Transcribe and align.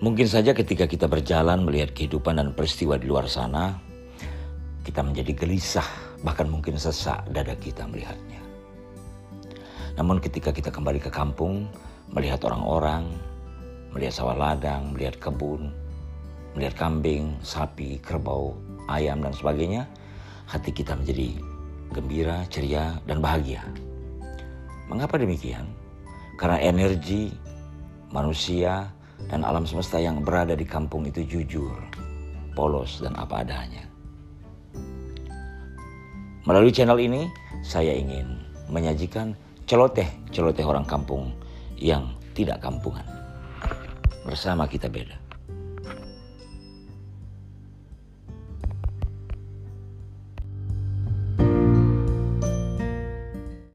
Mungkin 0.00 0.24
saja 0.24 0.56
ketika 0.56 0.88
kita 0.88 1.04
berjalan 1.12 1.60
melihat 1.60 1.92
kehidupan 1.92 2.40
dan 2.40 2.56
peristiwa 2.56 2.96
di 2.96 3.04
luar 3.04 3.28
sana, 3.28 3.76
kita 4.80 5.04
menjadi 5.04 5.36
gelisah, 5.36 5.84
bahkan 6.24 6.48
mungkin 6.48 6.80
sesak 6.80 7.20
dada 7.36 7.52
kita 7.52 7.84
melihatnya. 7.84 8.40
Namun 10.00 10.16
ketika 10.16 10.56
kita 10.56 10.72
kembali 10.72 11.04
ke 11.04 11.12
kampung, 11.12 11.68
melihat 12.16 12.40
orang-orang, 12.48 13.12
melihat 13.92 14.24
sawah 14.24 14.32
ladang, 14.32 14.96
melihat 14.96 15.20
kebun, 15.20 15.68
melihat 16.56 16.80
kambing, 16.80 17.36
sapi, 17.44 18.00
kerbau, 18.00 18.56
ayam, 18.88 19.20
dan 19.20 19.36
sebagainya, 19.36 19.84
hati 20.48 20.72
kita 20.72 20.96
menjadi 20.96 21.36
gembira, 21.92 22.48
ceria, 22.48 22.96
dan 23.04 23.20
bahagia. 23.20 23.60
Mengapa 24.88 25.20
demikian? 25.20 25.68
Karena 26.40 26.56
energi 26.56 27.36
manusia 28.08 28.88
dan 29.28 29.44
alam 29.44 29.68
semesta 29.68 30.00
yang 30.00 30.24
berada 30.24 30.56
di 30.56 30.64
kampung 30.64 31.04
itu 31.04 31.26
jujur, 31.26 31.76
polos, 32.56 33.04
dan 33.04 33.12
apa 33.20 33.44
adanya. 33.44 33.84
Melalui 36.48 36.72
channel 36.72 36.96
ini, 36.96 37.28
saya 37.60 37.92
ingin 37.92 38.40
menyajikan 38.72 39.36
celoteh-celoteh 39.68 40.64
orang 40.64 40.88
kampung 40.88 41.30
yang 41.76 42.10
tidak 42.32 42.64
kampungan. 42.64 43.04
Bersama 44.24 44.64
kita 44.64 44.88
beda. 44.88 45.29